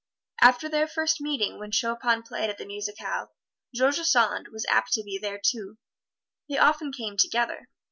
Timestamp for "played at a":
2.23-2.65